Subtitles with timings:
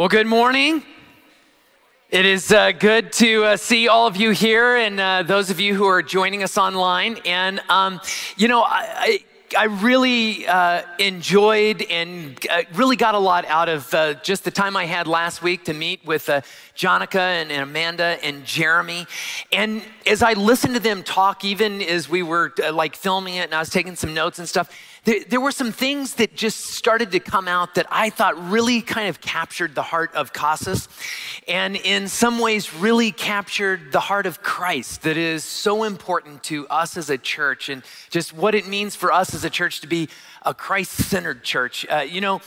[0.00, 0.82] Well, good morning.
[2.08, 5.60] It is uh, good to uh, see all of you here and uh, those of
[5.60, 7.18] you who are joining us online.
[7.26, 8.00] And, um,
[8.38, 9.22] you know, I,
[9.54, 14.50] I, really uh, enjoyed and uh, really got a lot out of uh, just the
[14.50, 16.28] time I had last week to meet with
[16.74, 19.06] Jonica and, and, Amanda and Jeremy.
[19.52, 23.54] And as I listened to them talk, even as we were like filming it and
[23.54, 24.74] I was taking some notes and stuff,
[25.04, 28.82] there, there, were some things that just started to come out that I thought really
[28.82, 30.88] kind of captured the heart of Casas
[31.48, 36.68] and in some ways really captured the heart of Christ that is so important to
[36.68, 39.86] us as a church and just what it means for us as a church to
[39.86, 40.08] be
[40.42, 41.86] a Christ centered church.
[41.88, 42.40] Uh, you know,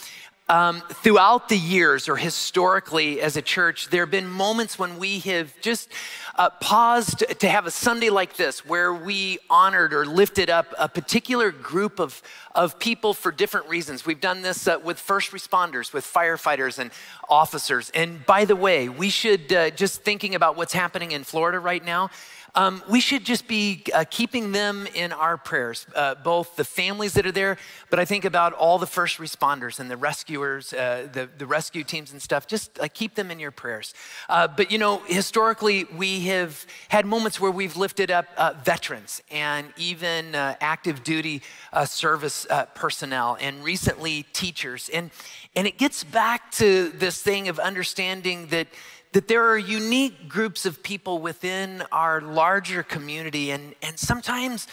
[0.50, 5.20] um, throughout the years or historically as a church, there have been moments when we
[5.20, 5.90] have just
[6.36, 10.90] uh, paused to have a Sunday like this where we honored or lifted up a
[10.90, 12.22] particular group of,
[12.54, 14.06] of people for different reasons.
[14.06, 16.92] We've done this uh, with first responders, with firefighters and
[17.30, 17.90] officers.
[17.92, 21.84] And by the way, we should uh, just thinking about what's happening in Florida right
[21.84, 22.10] now.
[22.56, 27.14] Um, we should just be uh, keeping them in our prayers, uh, both the families
[27.14, 27.58] that are there,
[27.90, 31.84] but I think about all the first responders and the rescuers, uh, the, the rescue
[31.84, 32.46] teams and stuff.
[32.46, 33.96] Just uh, keep them in your prayers.
[34.30, 39.24] Uh, but you know, historically, we have had moments where we've lifted up uh, veterans
[39.32, 41.42] and even active duty
[41.86, 42.46] service
[42.76, 44.90] personnel, and recently teachers.
[44.94, 45.10] And,
[45.56, 48.68] and it gets back to this thing of understanding that
[49.14, 54.68] that there are unique groups of people within our larger community, and, and sometimes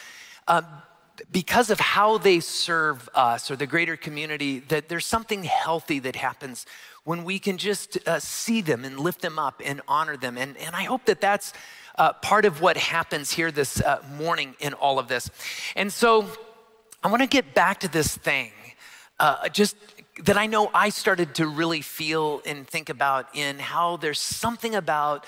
[0.49, 0.63] uh,
[1.31, 6.17] because of how they serve us or the greater community, that there's something healthy that
[6.17, 6.67] happens
[7.05, 10.39] when we can just uh, see them and lift them up and honor them.
[10.39, 11.53] And, and I hope that that's
[11.99, 15.31] uh, part of what happens here this uh, morning in all of this.
[15.77, 16.27] And so
[17.03, 18.53] I want to get back to this thing.
[19.19, 19.77] Uh, just
[20.25, 24.75] that I know I started to really feel and think about in how there's something
[24.75, 25.25] about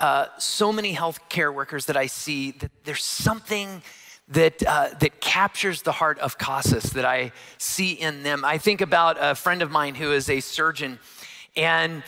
[0.00, 3.82] uh, so many healthcare workers that I see that there's something
[4.28, 8.44] that, uh, that captures the heart of Casas that I see in them.
[8.44, 10.98] I think about a friend of mine who is a surgeon,
[11.54, 12.02] and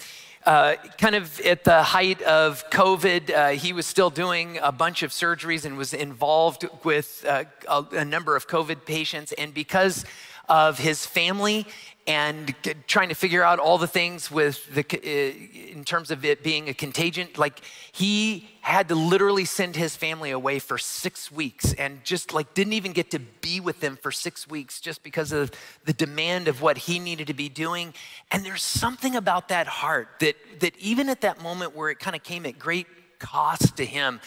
[0.44, 5.02] uh, kind of at the height of COVID, uh, he was still doing a bunch
[5.02, 9.32] of surgeries and was involved with uh, a, a, number of COVID patients.
[9.32, 10.04] And because
[10.48, 11.66] of his family
[12.06, 12.54] and
[12.86, 16.68] trying to figure out all the things with the uh, in terms of it being
[16.68, 17.60] a contagion like
[17.92, 22.74] he had to literally send his family away for six weeks and just like didn't
[22.74, 25.50] even get to be with them for six weeks just because of
[25.84, 27.94] the demand of what he needed to be doing.
[28.30, 32.14] And there's something about that heart that that even at that moment where it kind
[32.14, 32.86] of came at great
[33.18, 34.20] cost to him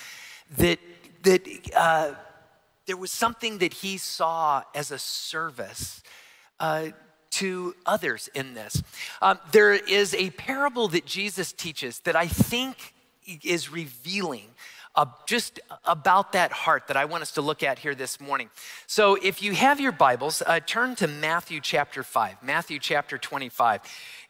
[0.57, 0.79] that
[1.23, 2.13] that uh,
[2.87, 6.01] there was something that he saw as a service
[6.59, 6.87] uh,
[7.31, 8.81] to others in this.
[9.21, 12.93] Um, there is a parable that Jesus teaches that I think
[13.43, 14.47] is revealing
[14.95, 18.49] uh, just about that heart that I want us to look at here this morning.
[18.87, 23.81] So, if you have your Bibles, uh, turn to Matthew chapter 5, Matthew chapter 25.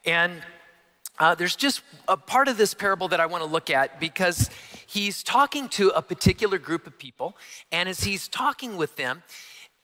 [0.05, 0.41] And
[1.19, 4.49] uh, there's just a part of this parable that I want to look at because
[4.85, 7.37] he's talking to a particular group of people.
[7.71, 9.23] And as he's talking with them,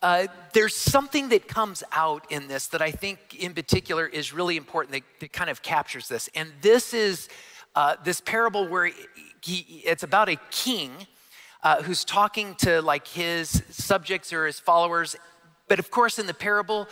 [0.03, 4.57] uh, there's something that comes out in this that I think, in particular, is really
[4.57, 6.29] important that, that kind of captures this.
[6.35, 7.29] And this is
[7.73, 8.91] uh, this parable where
[9.41, 10.91] he, it's about a king
[11.63, 15.15] uh, who's talking to like his subjects or his followers.
[15.69, 16.89] But of course, in the parable,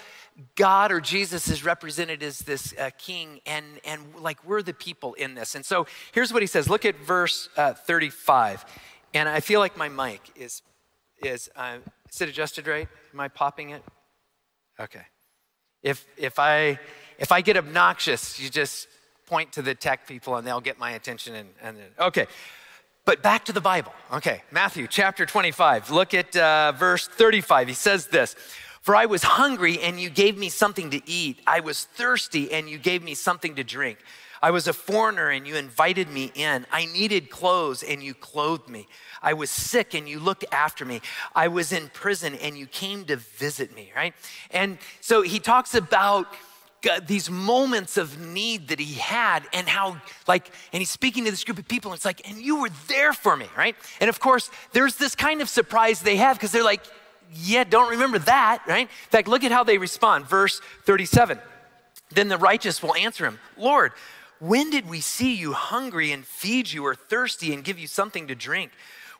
[0.55, 5.15] God or Jesus is represented as this uh, king, and, and like we're the people
[5.15, 5.55] in this.
[5.55, 8.63] And so here's what he says look at verse uh, 35.
[9.13, 10.61] And I feel like my mic is,
[11.21, 11.79] is, uh,
[12.11, 12.87] is it adjusted right?
[13.13, 13.83] Am I popping it?
[14.79, 15.03] Okay.
[15.83, 16.79] If, if, I,
[17.17, 18.87] if I get obnoxious, you just
[19.25, 21.35] point to the tech people and they'll get my attention.
[21.35, 22.27] And, and okay.
[23.05, 23.93] But back to the Bible.
[24.13, 24.43] Okay.
[24.51, 25.89] Matthew chapter 25.
[25.89, 27.69] Look at uh, verse 35.
[27.69, 28.35] He says this
[28.81, 31.39] For I was hungry and you gave me something to eat.
[31.47, 33.99] I was thirsty and you gave me something to drink.
[34.41, 36.65] I was a foreigner and you invited me in.
[36.71, 38.87] I needed clothes and you clothed me.
[39.21, 41.01] I was sick and you looked after me.
[41.35, 44.13] I was in prison and you came to visit me, right?
[44.49, 46.27] And so he talks about
[47.05, 51.43] these moments of need that he had and how like and he's speaking to this
[51.43, 54.19] group of people and it's like and you were there for me right and of
[54.19, 56.83] course there's this kind of surprise they have because they're like
[57.35, 61.37] yeah don't remember that right in fact look at how they respond verse 37
[62.09, 63.91] then the righteous will answer him lord
[64.41, 68.27] when did we see you hungry and feed you or thirsty and give you something
[68.27, 68.71] to drink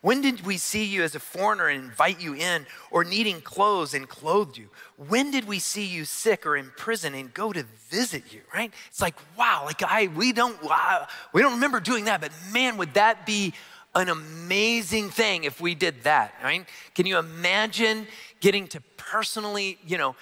[0.02, 3.94] When did we see you as a foreigner and invite you in, or needing clothes
[3.94, 4.70] and clothed you?
[4.98, 8.42] When did we see you sick or in prison and go to visit you?
[8.54, 8.74] Right?
[8.88, 12.78] It's like, wow, like I we don't wow, we don't remember doing that, but man,
[12.78, 13.54] would that be
[13.94, 16.66] an amazing thing if we did that, right?
[16.96, 18.08] Can you imagine
[18.40, 20.16] getting to personally, you know,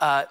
[0.00, 0.24] uh,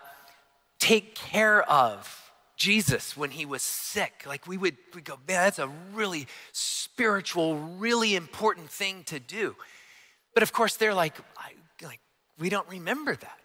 [0.78, 2.31] take care of
[2.62, 4.24] Jesus when he was sick.
[4.28, 9.56] Like we would we go, man, that's a really spiritual, really important thing to do.
[10.36, 11.18] But of course, they're like,
[11.82, 12.00] like
[12.38, 13.38] we don't remember that.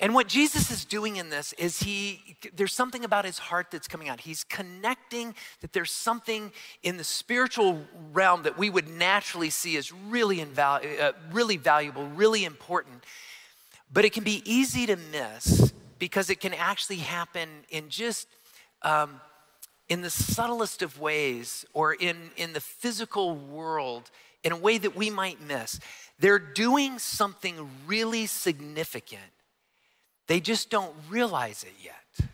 [0.00, 3.86] And what Jesus is doing in this is he, there's something about his heart that's
[3.86, 4.20] coming out.
[4.20, 6.50] He's connecting that there's something
[6.82, 12.08] in the spiritual realm that we would naturally see as really, invalu- uh, really valuable,
[12.08, 13.04] really important.
[13.92, 15.72] But it can be easy to miss
[16.04, 18.28] because it can actually happen in just
[18.82, 19.22] um,
[19.88, 24.10] in the subtlest of ways or in, in the physical world
[24.42, 25.80] in a way that we might miss.
[26.18, 29.32] They're doing something really significant.
[30.26, 32.28] They just don't realize it yet.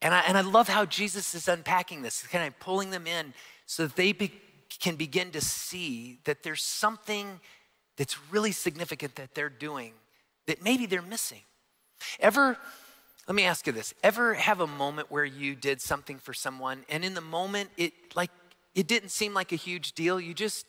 [0.00, 3.34] And I, and I love how Jesus is unpacking this, kind of pulling them in
[3.66, 4.32] so that they be,
[4.80, 7.38] can begin to see that there's something
[7.98, 9.92] that's really significant that they're doing
[10.46, 11.42] that maybe they're missing.
[12.18, 12.56] Ever
[13.26, 13.94] let me ask you this.
[14.02, 17.92] Ever have a moment where you did something for someone and in the moment it
[18.14, 18.30] like
[18.74, 20.20] it didn't seem like a huge deal?
[20.20, 20.66] You just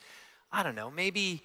[0.52, 1.44] I don't know, maybe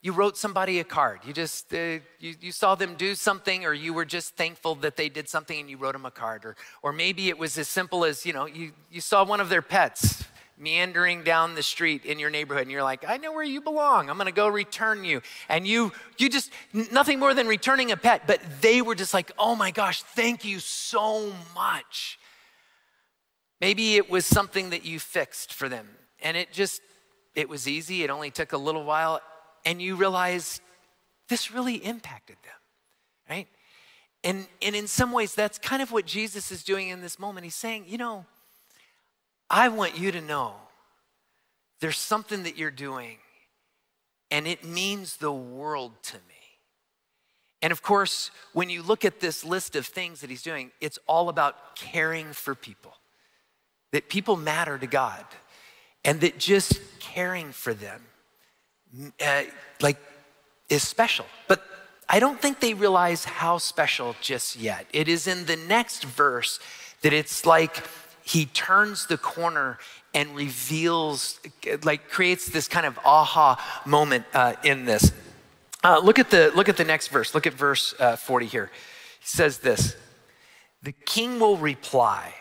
[0.00, 1.20] you wrote somebody a card.
[1.24, 4.96] You just uh, you, you saw them do something or you were just thankful that
[4.96, 7.66] they did something and you wrote them a card or or maybe it was as
[7.68, 10.23] simple as, you know, you you saw one of their pets
[10.56, 14.08] meandering down the street in your neighborhood and you're like i know where you belong.
[14.08, 15.20] I'm going to go return you.
[15.48, 19.32] And you you just nothing more than returning a pet but they were just like
[19.38, 22.18] oh my gosh thank you so much.
[23.60, 25.88] Maybe it was something that you fixed for them
[26.22, 26.80] and it just
[27.34, 29.20] it was easy it only took a little while
[29.64, 30.60] and you realize
[31.28, 32.52] this really impacted them
[33.28, 33.48] right?
[34.22, 37.44] And and in some ways that's kind of what jesus is doing in this moment.
[37.44, 38.26] He's saying you know
[39.54, 40.54] I want you to know
[41.78, 43.18] there's something that you're doing,
[44.28, 46.58] and it means the world to me.
[47.62, 50.98] And of course, when you look at this list of things that he's doing, it's
[51.06, 52.94] all about caring for people,
[53.92, 55.24] that people matter to God,
[56.04, 58.02] and that just caring for them,
[59.24, 59.44] uh,
[59.80, 59.98] like,
[60.68, 61.26] is special.
[61.46, 61.62] But
[62.08, 64.88] I don't think they realize how special just yet.
[64.92, 66.58] It is in the next verse
[67.02, 67.84] that it's like,
[68.24, 69.78] he turns the corner
[70.14, 71.38] and reveals,
[71.82, 75.12] like creates this kind of aha moment uh, in this.
[75.84, 77.34] Uh, look at the look at the next verse.
[77.34, 78.70] Look at verse uh, 40 here.
[79.20, 79.94] He says this:
[80.82, 82.32] The king will reply,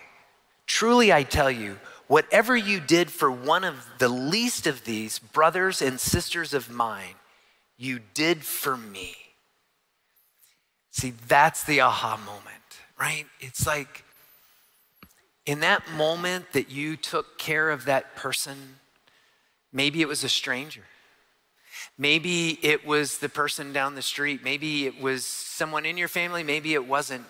[0.66, 5.82] "Truly I tell you, whatever you did for one of the least of these brothers
[5.82, 7.16] and sisters of mine,
[7.78, 9.16] you did for me."
[10.92, 13.26] See, that's the aha moment, right?
[13.42, 14.03] It's like
[15.46, 18.80] in that moment that you took care of that person,
[19.72, 20.84] maybe it was a stranger.
[21.98, 24.44] Maybe it was the person down the street.
[24.44, 26.44] Maybe it was someone in your family.
[26.44, 27.26] Maybe it wasn't.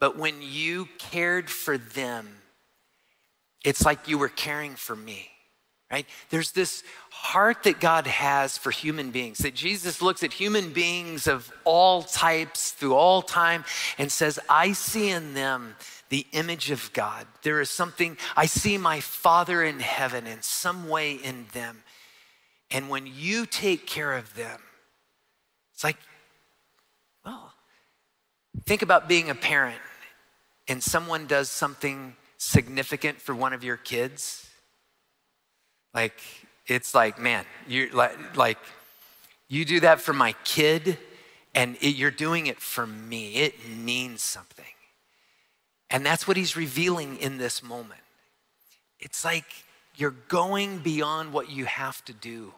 [0.00, 2.28] But when you cared for them,
[3.64, 5.28] it's like you were caring for me,
[5.90, 6.06] right?
[6.30, 11.26] There's this heart that God has for human beings, that Jesus looks at human beings
[11.26, 13.64] of all types through all time
[13.96, 15.74] and says, I see in them
[16.08, 17.26] the image of God.
[17.42, 21.82] There is something, I see my Father in heaven in some way in them.
[22.70, 24.60] And when you take care of them,
[25.74, 25.96] it's like,
[27.24, 27.52] well,
[28.66, 29.80] think about being a parent
[30.66, 34.48] and someone does something significant for one of your kids.
[35.94, 36.20] Like,
[36.66, 38.58] it's like, man, you're like, like
[39.48, 40.98] you do that for my kid
[41.54, 43.36] and it, you're doing it for me.
[43.36, 44.64] It means something.
[45.90, 48.00] And that's what he's revealing in this moment.
[49.00, 49.44] It's like
[49.96, 52.52] you're going beyond what you have to do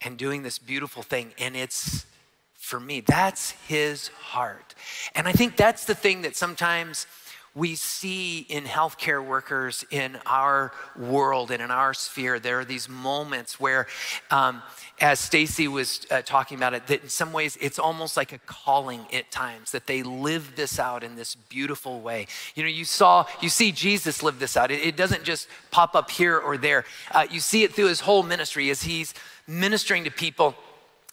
[0.00, 1.32] and doing this beautiful thing.
[1.38, 2.06] And it's
[2.54, 4.74] for me, that's his heart.
[5.14, 7.06] And I think that's the thing that sometimes
[7.54, 12.38] we see in healthcare workers in our world and in our sphere.
[12.38, 13.86] There are these moments where,
[14.30, 14.62] um,
[15.00, 18.38] as Stacy was uh, talking about it, that in some ways it's almost like a
[18.46, 22.26] calling at times that they live this out in this beautiful way.
[22.54, 24.70] You know, you saw, you see Jesus live this out.
[24.70, 26.84] It, it doesn't just pop up here or there.
[27.10, 29.12] Uh, you see it through his whole ministry as he's
[29.46, 30.54] ministering to people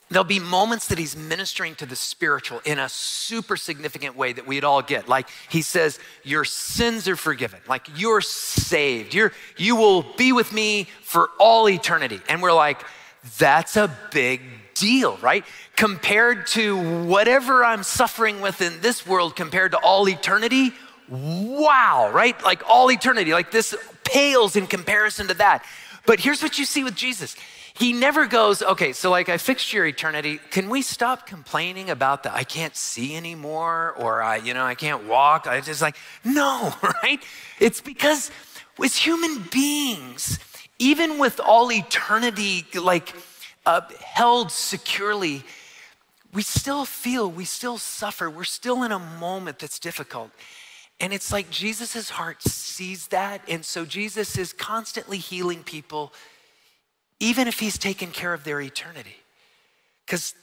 [0.09, 4.45] there'll be moments that he's ministering to the spiritual in a super significant way that
[4.45, 5.09] we'd all get.
[5.09, 7.59] Like he says, Your sins are forgiven.
[7.67, 9.13] Like you're saved.
[9.13, 12.21] You're, you will be with me for all eternity.
[12.29, 12.83] And we're like,
[13.39, 14.41] that's a big
[14.73, 15.45] deal, right?
[15.75, 20.73] Compared to whatever I'm suffering with in this world, compared to all eternity,
[21.09, 22.41] wow, right?
[22.43, 25.65] Like all eternity, like this pales in comparison to that.
[26.05, 27.35] But here's what you see with Jesus.
[27.75, 30.39] He never goes, okay, so like I fixed your eternity.
[30.51, 34.75] Can we stop complaining about the I can't see anymore or I, you know, I
[34.75, 35.47] can't walk?
[35.47, 37.23] I just like, no, right?
[37.59, 38.29] It's because
[38.83, 40.37] as human beings,
[40.79, 43.15] even with all eternity like
[43.65, 45.43] uh, held securely,
[46.33, 50.31] we still feel, we still suffer, we're still in a moment that's difficult.
[50.99, 53.41] And it's like Jesus' heart sees that.
[53.47, 56.13] And so Jesus is constantly healing people
[57.23, 59.15] even if he's taken care of their eternity,
[60.05, 60.35] because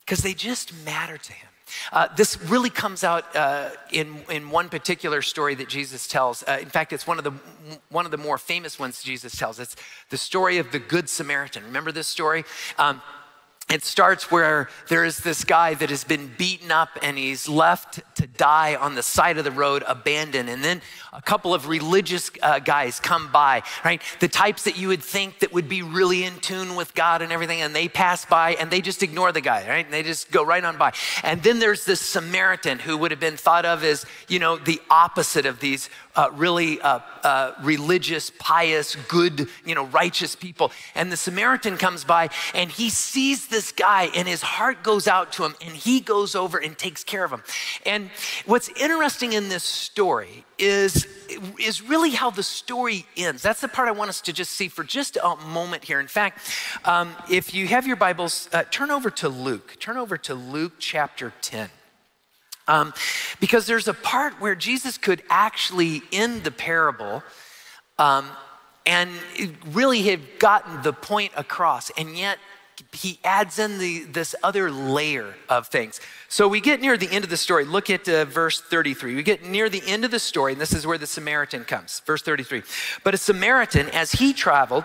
[0.00, 1.47] because they just matter to him.
[1.92, 6.42] Uh, this really comes out uh, in, in one particular story that Jesus tells.
[6.42, 7.32] Uh, in fact, it's one of, the,
[7.90, 9.58] one of the more famous ones Jesus tells.
[9.58, 9.76] It's
[10.10, 11.64] the story of the Good Samaritan.
[11.64, 12.44] Remember this story?
[12.78, 13.02] Um,
[13.70, 18.00] it starts where there is this guy that has been beaten up and he's left
[18.14, 20.48] to die on the side of the road, abandoned.
[20.48, 20.80] And then
[21.12, 24.00] a couple of religious uh, guys come by, right?
[24.20, 27.30] The types that you would think that would be really in tune with God and
[27.30, 27.60] everything.
[27.60, 29.84] And they pass by and they just ignore the guy, right?
[29.84, 30.94] And they just go right on by.
[31.22, 34.80] And then there's this Samaritan who would have been thought of as, you know, the
[34.88, 40.72] opposite of these uh, really uh, uh, religious, pious, good, you know, righteous people.
[40.96, 45.32] And the Samaritan comes by and he sees this guy and his heart goes out
[45.34, 47.44] to him and he goes over and takes care of him.
[47.86, 48.10] And
[48.46, 51.06] what's interesting in this story is,
[51.60, 53.40] is really how the story ends.
[53.40, 56.00] That's the part I want us to just see for just a moment here.
[56.00, 56.40] In fact,
[56.84, 59.76] um, if you have your Bibles, uh, turn over to Luke.
[59.78, 61.70] Turn over to Luke chapter 10.
[62.68, 62.94] Um,
[63.40, 67.22] because there's a part where Jesus could actually end the parable
[67.98, 68.28] um,
[68.86, 69.10] and
[69.72, 72.38] really have gotten the point across, and yet
[72.92, 76.00] he adds in the, this other layer of things.
[76.28, 77.64] So we get near the end of the story.
[77.64, 79.16] Look at uh, verse 33.
[79.16, 82.00] We get near the end of the story, and this is where the Samaritan comes.
[82.06, 82.62] Verse 33.
[83.02, 84.84] But a Samaritan, as he traveled,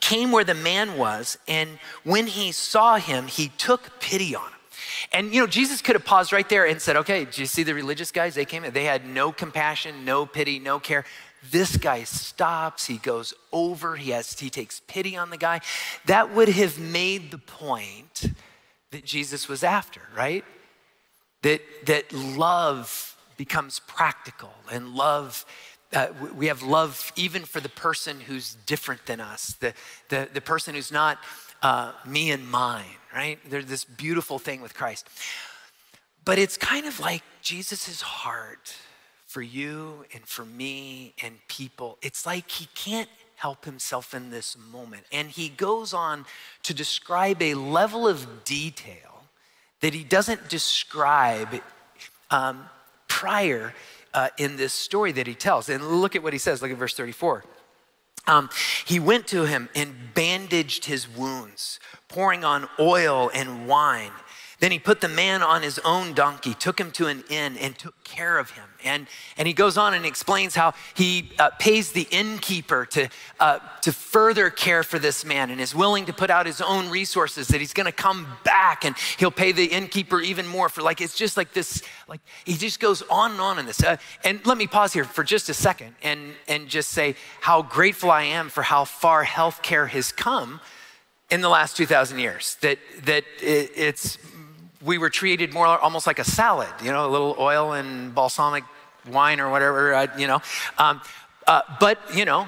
[0.00, 4.58] came where the man was, and when he saw him, he took pity on him.
[5.12, 7.62] And you know, Jesus could have paused right there and said, okay, do you see
[7.62, 8.34] the religious guys?
[8.34, 11.04] They came in, they had no compassion, no pity, no care.
[11.50, 15.60] This guy stops, he goes over, he has he takes pity on the guy.
[16.06, 18.32] That would have made the point
[18.90, 20.44] that Jesus was after, right?
[21.42, 25.44] That that love becomes practical and love
[25.94, 29.72] uh, we have love even for the person who's different than us, the,
[30.08, 31.18] the, the person who's not
[31.64, 33.38] uh, me and mine, right?
[33.48, 35.08] There's this beautiful thing with Christ.
[36.24, 38.76] But it's kind of like Jesus' heart
[39.26, 41.98] for you and for me and people.
[42.02, 45.04] It's like he can't help himself in this moment.
[45.10, 46.26] And he goes on
[46.64, 49.24] to describe a level of detail
[49.80, 51.62] that he doesn't describe
[52.30, 52.68] um,
[53.08, 53.74] prior
[54.12, 55.68] uh, in this story that he tells.
[55.68, 56.62] And look at what he says.
[56.62, 57.44] Look at verse 34.
[58.26, 58.48] Um,
[58.84, 61.78] he went to him and bandaged his wounds,
[62.08, 64.12] pouring on oil and wine.
[64.64, 67.76] Then he put the man on his own donkey, took him to an inn, and
[67.76, 68.64] took care of him.
[68.82, 69.06] And,
[69.36, 73.92] and he goes on and explains how he uh, pays the innkeeper to, uh, to
[73.92, 77.60] further care for this man and is willing to put out his own resources, that
[77.60, 81.14] he's going to come back and he'll pay the innkeeper even more for like, it's
[81.14, 83.84] just like this, like, he just goes on and on in this.
[83.84, 87.60] Uh, and let me pause here for just a second and, and just say how
[87.60, 90.62] grateful I am for how far healthcare has come
[91.30, 92.56] in the last 2,000 years.
[92.62, 94.16] That, that it, it's
[94.84, 98.64] we were treated more almost like a salad, you know, a little oil and balsamic
[99.08, 100.40] wine or whatever, uh, you know.
[100.78, 101.00] Um,
[101.46, 102.46] uh, but, you know,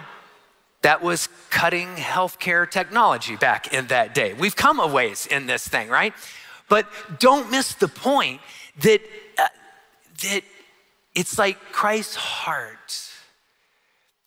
[0.83, 4.35] that was cutting healthcare technology back in that day.
[4.35, 6.15] We've come a ways in this thing, right?
[6.69, 6.87] But
[7.19, 8.41] don't miss the point
[8.81, 9.01] that,
[9.39, 9.49] uh,
[10.23, 10.43] that
[11.15, 13.03] it's like Christ's heart.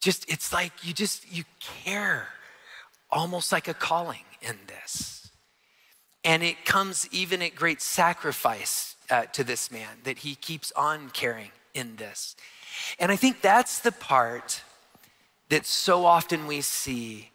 [0.01, 1.43] Just, it's like you just, you
[1.83, 2.27] care
[3.11, 5.18] almost like a calling in this.
[6.23, 11.09] And it comes even at great sacrifice uh, to this man that he keeps on
[11.09, 12.35] caring in this.
[12.99, 14.61] And I think that's the part
[15.49, 17.31] that so often we see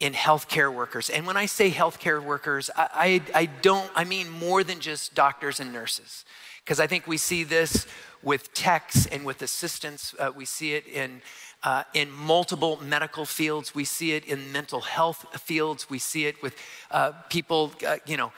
[0.00, 1.10] in healthcare workers.
[1.10, 5.14] And when I say healthcare workers, I, I, I don't, I mean more than just
[5.14, 6.24] doctors and nurses.
[6.64, 7.86] Because I think we see this
[8.22, 10.14] with techs and with assistants.
[10.18, 11.22] Uh, we see it in
[11.62, 13.74] uh, in multiple medical fields.
[13.74, 15.90] We see it in mental health fields.
[15.90, 16.54] We see it with
[16.90, 18.32] uh, people, uh, you know,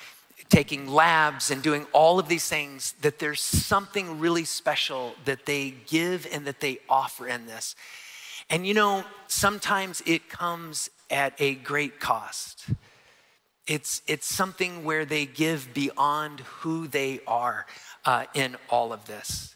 [0.49, 5.75] taking labs and doing all of these things, that there's something really special that they
[5.87, 7.75] give and that they offer in this.
[8.50, 12.67] And you know, sometimes it comes at a great cost.
[13.67, 17.64] It's, it's something where they give beyond who they are
[18.05, 19.55] uh, in all of this.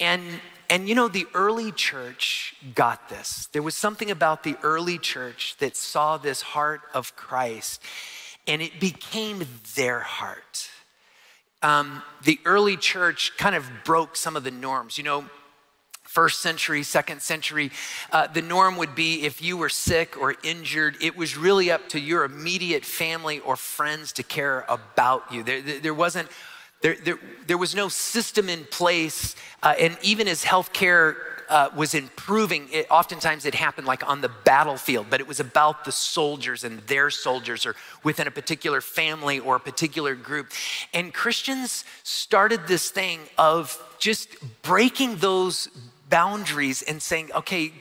[0.00, 0.22] And,
[0.70, 3.48] and you know, the early church got this.
[3.52, 7.82] There was something about the early church that saw this heart of Christ,
[8.46, 10.70] and it became their heart.
[11.62, 14.96] Um, the early church kind of broke some of the norms.
[14.96, 15.24] You know,
[16.04, 17.70] first century, second century,
[18.12, 21.88] uh, the norm would be if you were sick or injured, it was really up
[21.90, 25.42] to your immediate family or friends to care about you.
[25.42, 26.28] There, there wasn't
[26.80, 31.16] there, there, there was no system in place, uh, and even as healthcare
[31.48, 35.84] uh, was improving, it, oftentimes it happened like on the battlefield, but it was about
[35.84, 40.50] the soldiers and their soldiers or within a particular family or a particular group.
[40.92, 44.28] And Christians started this thing of just
[44.62, 45.68] breaking those
[46.08, 47.72] boundaries and saying, okay,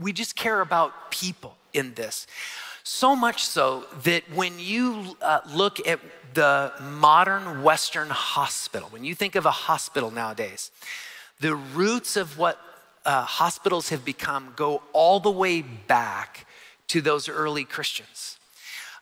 [0.00, 2.26] we just care about people in this.
[2.84, 6.00] So much so that when you uh, look at
[6.34, 10.70] the modern Western hospital, when you think of a hospital nowadays,
[11.40, 12.60] the roots of what
[13.04, 16.46] uh, hospitals have become go all the way back
[16.88, 18.38] to those early Christians.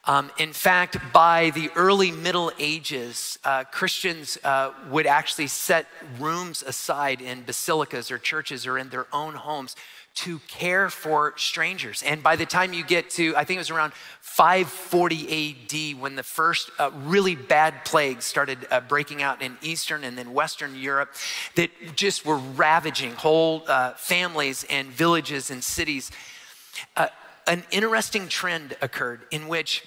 [0.04, 5.86] Um, in fact, by the early Middle Ages, uh, Christians uh, would actually set
[6.20, 9.74] rooms aside in basilicas or churches or in their own homes
[10.16, 12.02] to care for strangers.
[12.02, 13.92] And by the time you get to, I think it was around
[14.22, 20.04] 540 AD when the first uh, really bad plagues started uh, breaking out in Eastern
[20.04, 21.14] and then Western Europe
[21.54, 26.10] that just were ravaging whole uh, families and villages and cities.
[26.96, 27.08] Uh,
[27.46, 29.84] an interesting trend occurred in which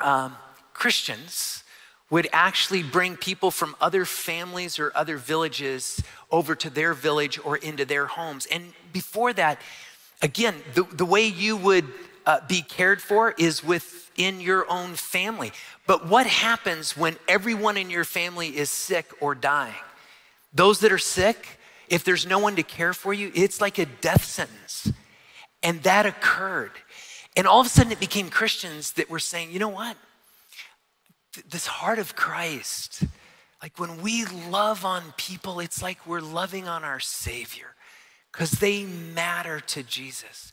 [0.00, 0.36] um,
[0.74, 1.62] Christians
[2.10, 7.56] would actually bring people from other families or other villages over to their village or
[7.56, 8.46] into their homes.
[8.46, 9.60] And before that,
[10.22, 11.84] again, the, the way you would
[12.24, 15.52] uh, be cared for is within your own family.
[15.86, 19.74] But what happens when everyone in your family is sick or dying?
[20.52, 21.58] Those that are sick,
[21.88, 24.90] if there's no one to care for you, it's like a death sentence.
[25.62, 26.72] And that occurred.
[27.36, 29.96] And all of a sudden, it became Christians that were saying, you know what?
[31.48, 33.04] This heart of Christ,
[33.62, 37.76] like when we love on people, it's like we're loving on our Savior
[38.36, 40.52] because they matter to Jesus.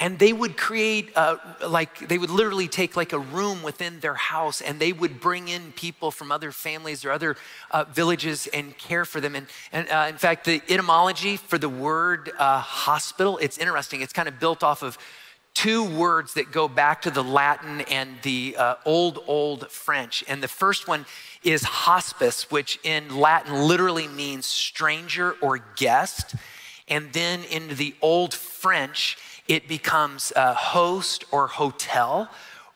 [0.00, 4.14] And they would create, uh, like, they would literally take like a room within their
[4.14, 7.36] house and they would bring in people from other families or other
[7.70, 9.36] uh, villages and care for them.
[9.36, 14.00] And, and uh, in fact, the etymology for the word uh, hospital, it's interesting.
[14.00, 14.98] It's kind of built off of
[15.54, 20.24] two words that go back to the Latin and the uh, old, old French.
[20.28, 21.06] And the first one
[21.42, 26.34] is hospice, which in Latin literally means stranger or guest.
[26.88, 29.16] And then in the old French,
[29.48, 32.30] it becomes uh, host or hotel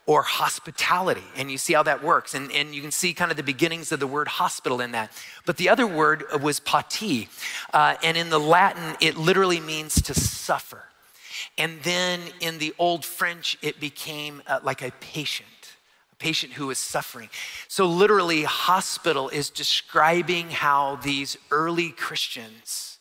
[0.06, 1.24] or hospitality.
[1.36, 2.34] And you see how that works.
[2.34, 5.10] And, and you can see kind of the beginnings of the word hospital in that.
[5.46, 7.28] But the other word was pati.
[7.72, 10.84] Uh, and in the Latin, it literally means to suffer.
[11.56, 15.48] And then in the Old French, it became uh, like a patient,
[16.12, 17.28] a patient who is suffering.
[17.68, 22.98] So, literally, hospital is describing how these early Christians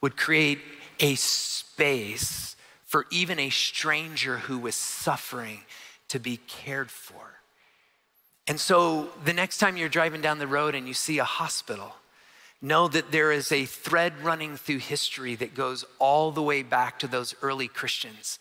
[0.00, 0.60] would create
[1.00, 5.60] a space for even a stranger who was suffering
[6.08, 7.40] to be cared for.
[8.46, 11.94] And so, the next time you're driving down the road and you see a hospital,
[12.62, 17.00] know that there is a thread running through history that goes all the way back
[17.00, 18.38] to those early Christians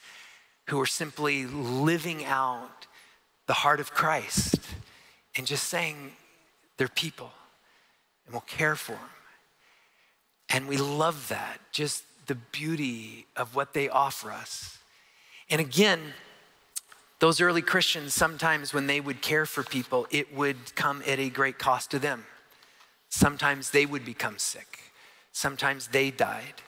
[0.68, 2.86] who were simply living out
[3.48, 4.60] the heart of Christ
[5.36, 6.12] and just saying,
[6.78, 7.32] they're people
[8.26, 9.02] and we'll care for them.
[10.50, 14.78] And we love that, just the beauty of what they offer us.
[15.50, 16.00] And again,
[17.20, 21.30] those early Christians, sometimes when they would care for people, it would come at a
[21.30, 22.26] great cost to them.
[23.12, 24.80] Sometimes they would become sick.
[25.34, 26.64] Sometimes they died.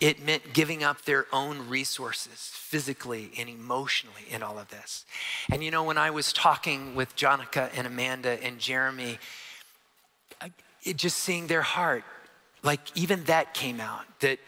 [0.00, 5.04] It meant giving up their own resources physically and emotionally in all of this.
[5.50, 9.18] And you know, when I was talking with Jonica and Amanda and Jeremy,
[10.84, 12.04] it just seeing their heart,
[12.62, 14.38] like even that came out that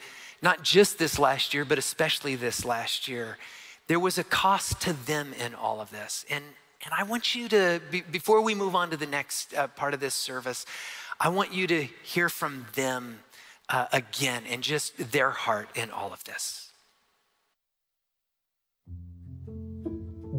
[0.42, 3.38] not just this last year, but especially this last year,
[3.86, 6.26] there was a cost to them in all of this.
[6.28, 6.44] And,
[6.84, 9.94] and I want you to, be, before we move on to the next uh, part
[9.94, 10.66] of this service,
[11.20, 13.20] I want you to hear from them
[13.68, 16.63] uh, again and just their heart in all of this.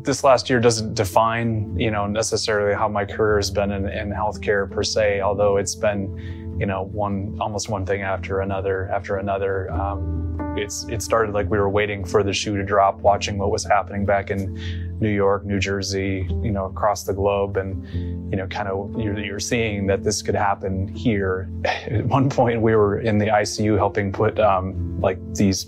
[0.06, 4.12] This last year doesn't define, you know, necessarily how my career has been in, in
[4.12, 9.18] healthcare per se, although it's been, you know, one almost one thing after another after
[9.18, 9.72] another.
[9.72, 13.52] Um, it's it started like we were waiting for the shoe to drop, watching what
[13.52, 14.56] was happening back in
[15.00, 17.86] New York, New Jersey, you know, across the globe, and
[18.32, 21.50] you know, kind of you're, you're seeing that this could happen here.
[21.66, 25.66] At one point, we were in the ICU helping put um, like these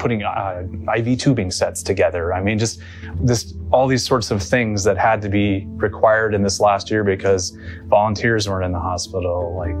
[0.00, 0.62] putting uh,
[0.96, 2.32] IV tubing sets together.
[2.32, 2.82] I mean, just
[3.20, 7.04] this, all these sorts of things that had to be required in this last year
[7.04, 9.54] because volunteers weren't in the hospital.
[9.56, 9.76] Like,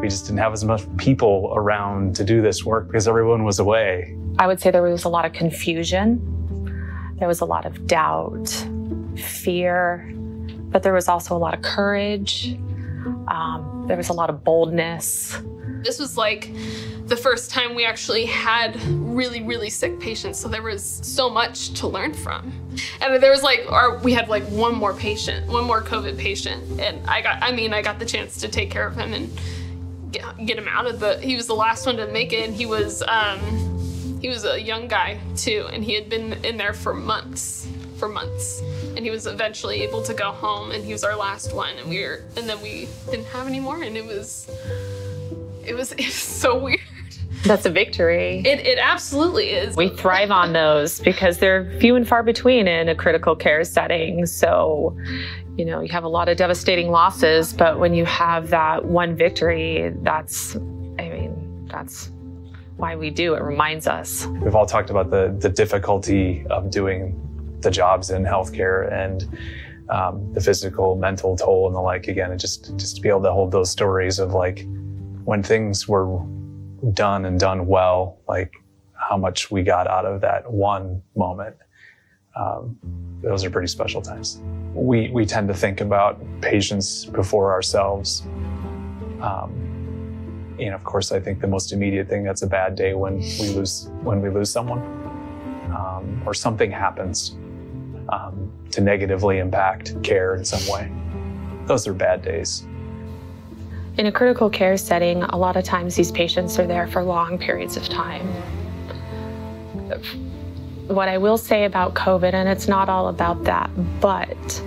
[0.00, 3.58] we just didn't have as much people around to do this work because everyone was
[3.58, 4.16] away.
[4.38, 7.14] I would say there was a lot of confusion.
[7.18, 8.48] There was a lot of doubt,
[9.16, 10.10] fear,
[10.70, 12.56] but there was also a lot of courage.
[13.28, 15.40] Um, there was a lot of boldness.
[15.82, 16.50] This was like
[17.08, 20.38] the first time we actually had really, really sick patients.
[20.38, 22.52] So there was so much to learn from.
[23.00, 26.80] And there was like, our, we had like one more patient, one more COVID patient.
[26.80, 29.40] And I got, I mean, I got the chance to take care of him and
[30.12, 32.46] get, get him out of the, he was the last one to make it.
[32.46, 35.66] And he was, um, he was a young guy too.
[35.72, 37.66] And he had been in there for months,
[37.96, 38.60] for months.
[38.96, 41.74] And he was eventually able to go home and he was our last one.
[41.78, 43.82] And we were, and then we didn't have any more.
[43.82, 44.50] And it was,
[45.64, 46.80] it was, it was so weird.
[47.44, 48.42] That's a victory.
[48.44, 49.76] It, it absolutely is.
[49.76, 54.26] We thrive on those because they're few and far between in a critical care setting.
[54.26, 54.96] So,
[55.56, 59.16] you know, you have a lot of devastating losses, but when you have that one
[59.16, 62.10] victory, that's, I mean, that's
[62.76, 63.34] why we do.
[63.34, 64.26] It reminds us.
[64.26, 67.20] We've all talked about the, the difficulty of doing
[67.60, 69.38] the jobs in healthcare and
[69.90, 72.08] um, the physical, mental toll and the like.
[72.08, 74.66] Again, and just, just to be able to hold those stories of like
[75.24, 76.20] when things were
[76.92, 78.52] done and done well, like
[78.94, 81.56] how much we got out of that one moment.
[82.36, 82.78] Um,
[83.22, 84.40] those are pretty special times.
[84.74, 88.22] We, we tend to think about patients before ourselves.
[89.20, 93.18] Um, and of course, I think the most immediate thing that's a bad day when
[93.18, 94.78] we lose when we lose someone,
[95.76, 97.36] um, or something happens
[98.08, 100.92] um, to negatively impact care in some way.
[101.66, 102.67] Those are bad days.
[103.98, 107.36] In a critical care setting, a lot of times these patients are there for long
[107.36, 108.24] periods of time.
[110.86, 113.68] What I will say about COVID, and it's not all about that,
[114.00, 114.62] but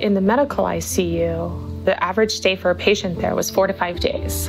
[0.00, 4.00] in the medical ICU, the average stay for a patient there was four to five
[4.00, 4.48] days.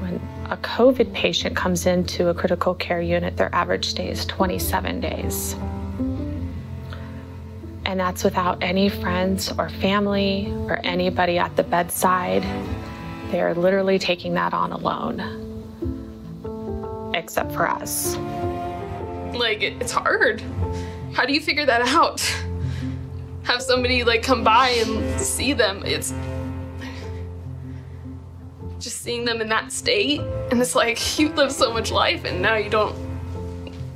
[0.00, 5.00] When a COVID patient comes into a critical care unit, their average stay is 27
[5.00, 5.56] days.
[7.92, 12.42] And that's without any friends or family or anybody at the bedside.
[13.30, 15.20] They are literally taking that on alone,
[17.14, 18.16] except for us.
[19.36, 20.42] Like, it's hard.
[21.12, 22.22] How do you figure that out?
[23.42, 25.82] Have somebody like come by and see them.
[25.84, 26.14] It's
[28.78, 30.22] just seeing them in that state.
[30.50, 32.96] And it's like, you live so much life and now you don't,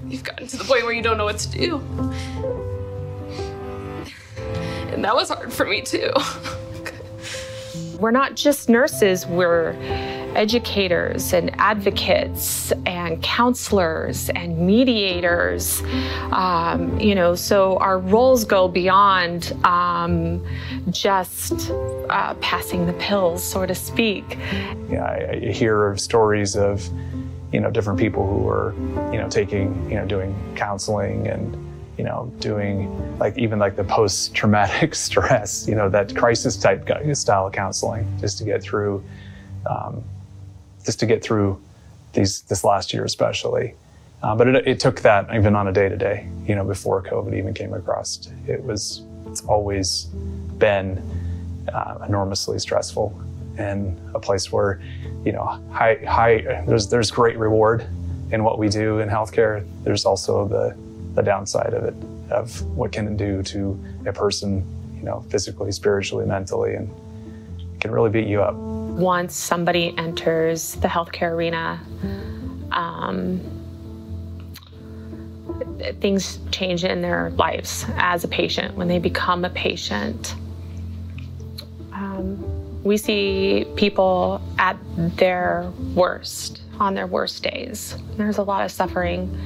[0.06, 2.65] you've gotten to the point where you don't know what to do.
[4.92, 6.10] And that was hard for me too.
[7.98, 9.72] we're not just nurses, we're
[10.36, 15.82] educators and advocates and counselors and mediators.
[16.30, 20.44] Um, you know, so our roles go beyond um,
[20.90, 21.70] just
[22.10, 24.38] uh, passing the pills, so to speak.
[24.90, 26.86] Yeah, I, I hear of stories of,
[27.52, 28.74] you know, different people who are,
[29.12, 31.65] you know, taking, you know, doing counseling and
[31.96, 36.88] you know, doing like even like the post traumatic stress, you know, that crisis type
[37.14, 39.02] style counseling just to get through,
[39.68, 40.02] um,
[40.84, 41.60] just to get through
[42.12, 43.74] these this last year especially.
[44.22, 47.02] Uh, but it, it, took that even on a day to day, you know, before
[47.02, 48.28] COVID even came across.
[48.46, 50.04] It was it's always
[50.58, 51.02] been
[51.72, 53.18] uh, enormously stressful
[53.58, 54.80] and a place where,
[55.24, 57.86] you know, high high there's there's great reward
[58.32, 59.66] in what we do in healthcare.
[59.84, 60.76] There's also the
[61.16, 61.94] the downside of it,
[62.30, 66.90] of what can it do to a person, you know, physically, spiritually, mentally, and
[67.80, 68.54] can really beat you up.
[68.54, 71.80] Once somebody enters the healthcare arena,
[72.70, 73.40] um,
[76.00, 80.34] things change in their lives as a patient when they become a patient.
[81.92, 84.76] Um, we see people at
[85.16, 87.96] their worst, on their worst days.
[88.16, 89.38] There's a lot of suffering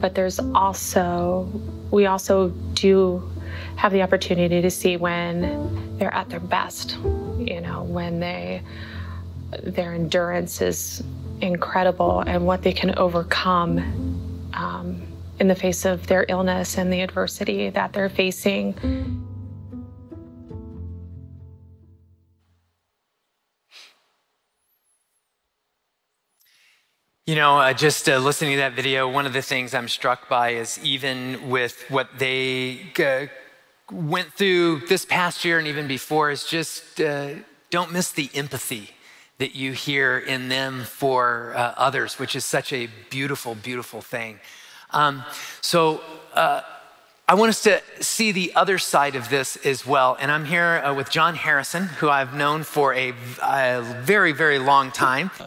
[0.00, 1.48] but there's also,
[1.90, 3.30] we also do
[3.76, 6.96] have the opportunity to see when they're at their best,
[7.38, 8.62] you know, when they,
[9.62, 11.02] their endurance is
[11.40, 13.78] incredible and what they can overcome
[14.54, 15.02] um,
[15.38, 19.26] in the face of their illness and the adversity that they're facing.
[27.30, 30.28] You know, uh, just uh, listening to that video, one of the things I'm struck
[30.28, 32.92] by is even with what they
[33.92, 37.34] went through this past year and even before, is just uh,
[37.70, 38.90] don't miss the empathy
[39.38, 44.40] that you hear in them for uh, others, which is such a beautiful, beautiful thing.
[44.90, 45.22] Um,
[45.60, 46.00] so,
[46.34, 46.62] uh,
[47.28, 50.16] I want us to see the other side of this as well.
[50.18, 54.90] And I'm here with John Harrison, who I've known for a, a very, very long
[54.90, 55.30] time.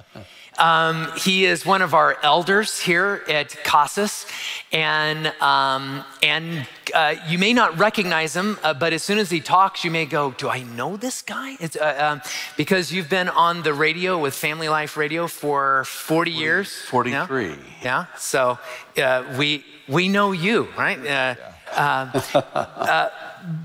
[0.58, 4.26] Um, he is one of our elders here at Casas,
[4.72, 9.40] and um, and uh, you may not recognize him, uh, but as soon as he
[9.40, 12.22] talks, you may go, "Do I know this guy?" It's uh, um,
[12.56, 16.82] because you've been on the radio with Family Life Radio for 40 years.
[16.90, 17.48] 43.
[17.48, 18.06] Yeah, yeah?
[18.18, 18.60] so
[18.98, 21.00] uh, we we know you, right?
[21.06, 21.36] Uh,
[21.76, 23.10] uh,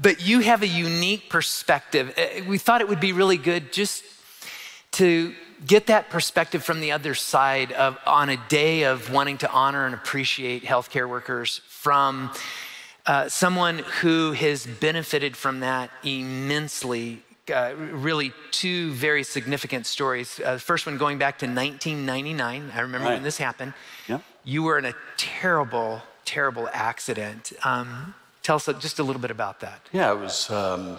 [0.00, 2.14] but you have a unique perspective.
[2.48, 4.04] We thought it would be really good just
[4.92, 5.34] to
[5.66, 9.86] get that perspective from the other side of on a day of wanting to honor
[9.86, 12.30] and appreciate healthcare workers from
[13.06, 17.22] uh, someone who has benefited from that immensely.
[17.52, 20.38] Uh, really, two very significant stories.
[20.44, 22.70] Uh, the first one going back to 1999.
[22.74, 23.14] I remember right.
[23.14, 23.72] when this happened.
[24.06, 24.22] Yep.
[24.44, 27.54] You were in a terrible, terrible accident.
[27.64, 29.80] Um, tell us just a little bit about that.
[29.92, 30.50] Yeah, it was.
[30.50, 30.98] Um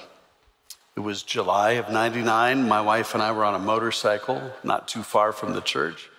[0.99, 2.67] it was July of 99.
[2.67, 6.09] My wife and I were on a motorcycle not too far from the church,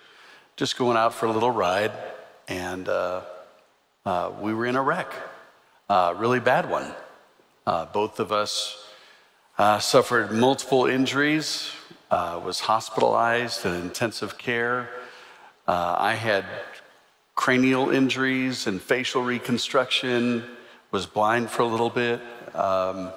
[0.55, 1.91] just going out for a little ride.
[2.47, 3.21] And uh,
[4.07, 5.13] uh, we were in a wreck,
[5.87, 6.95] uh, really bad one.
[7.67, 8.83] Uh, both of us
[9.59, 11.69] uh, suffered multiple injuries,
[12.09, 14.89] uh, was hospitalized in intensive care.
[15.67, 16.43] I had
[17.35, 20.43] cranial injuries and facial reconstruction,
[20.89, 22.19] was blind for a little bit.
[22.55, 23.11] Um,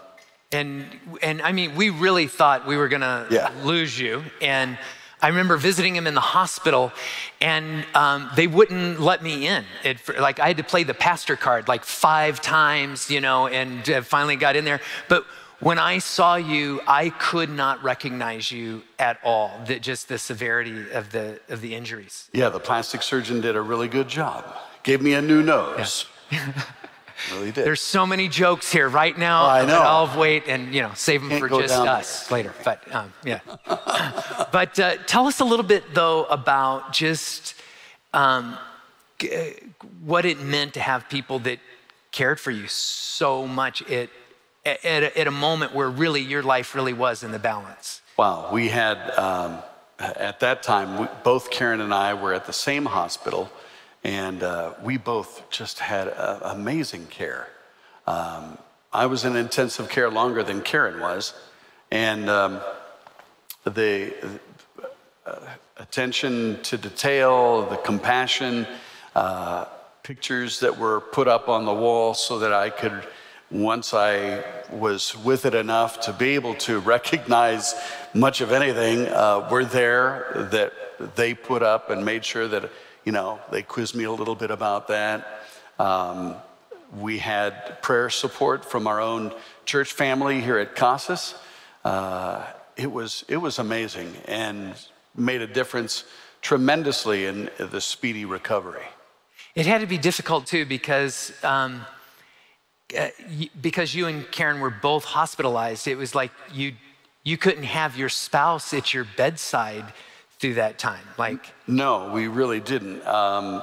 [0.55, 0.87] and
[1.23, 3.51] and I mean, we really thought we were gonna yeah.
[3.62, 4.23] lose you.
[4.40, 4.79] And
[5.21, 6.93] I remember visiting him in the hospital,
[7.40, 9.64] and um, they wouldn't let me in.
[9.83, 13.88] It, like I had to play the pastor card like five times, you know, and
[13.88, 14.81] uh, finally got in there.
[15.09, 15.25] But
[15.61, 19.51] when I saw you, I could not recognize you at all.
[19.67, 22.29] The, just the severity of the of the injuries.
[22.33, 24.45] Yeah, the plastic surgeon did a really good job.
[24.83, 26.07] Gave me a new nose.
[26.31, 26.53] Yeah.
[27.33, 27.64] Really did.
[27.64, 29.44] There's so many jokes here right now.
[29.44, 29.81] Oh, I know.
[29.81, 32.53] I'll wait and you know save them Can't for just us later.
[32.64, 33.40] But um, yeah.
[34.53, 37.55] but uh, tell us a little bit though about just
[38.12, 38.57] um,
[39.18, 39.55] g-
[40.05, 41.59] what it meant to have people that
[42.12, 44.09] cared for you so much at,
[44.64, 48.03] at, a, at a moment where really your life really was in the balance.
[48.16, 49.59] Wow, we had um,
[49.98, 53.50] at that time we, both Karen and I were at the same hospital
[54.05, 57.49] and uh, we both just had uh, amazing care.
[58.07, 58.59] Um,
[58.93, 61.33] I was in intensive care longer than Karen was,
[61.90, 62.61] and um,
[63.64, 64.14] the
[65.27, 65.38] uh,
[65.79, 68.67] attention to detail, the compassion,
[69.17, 69.64] uh,
[70.03, 73.07] pictures that were put up on the wall so that I could,
[73.51, 77.75] once I was with it enough to be able to recognize
[78.12, 80.73] much of anything, uh, were there that
[81.17, 82.71] they put up and made sure that
[83.05, 85.43] you know, they quizzed me a little bit about that.
[85.79, 86.37] Um,
[86.99, 89.33] we had prayer support from our own
[89.64, 91.35] church family here at Casas.
[91.85, 92.45] Uh,
[92.77, 94.75] it was it was amazing and
[95.17, 96.05] made a difference
[96.40, 98.85] tremendously in the speedy recovery.
[99.55, 101.85] It had to be difficult too because um,
[102.99, 103.09] uh,
[103.61, 105.87] because you and Karen were both hospitalized.
[105.88, 106.75] It was like you
[107.23, 109.93] you couldn't have your spouse at your bedside
[110.38, 111.05] through that time?
[111.18, 113.07] Like, no, we really didn't.
[113.07, 113.62] Um,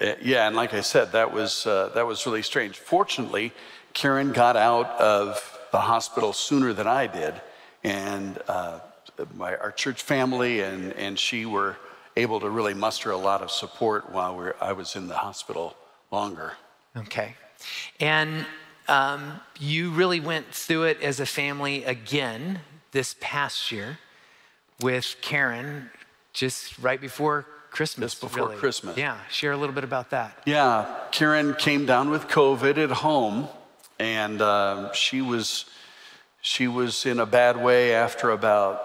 [0.00, 2.78] eh, yeah, and like I said, that was uh, that was really strange.
[2.78, 3.52] Fortunately,
[3.94, 7.34] Karen got out of the hospital sooner than I did,
[7.84, 8.80] and uh,
[9.34, 11.76] my, our church family and and she were
[12.16, 15.76] able to really muster a lot of support while I was in the hospital
[16.10, 16.54] longer.
[16.96, 17.34] Okay,
[18.00, 18.44] and
[18.88, 22.60] um, you really went through it as a family again
[22.92, 23.98] this past year
[24.80, 25.90] with Karen
[26.38, 28.12] just right before Christmas.
[28.12, 28.56] Just before really.
[28.56, 28.96] Christmas.
[28.96, 30.40] Yeah, share a little bit about that.
[30.46, 33.48] Yeah, Karen came down with COVID at home,
[33.98, 35.64] and uh, she was
[36.40, 38.80] she was in a bad way after about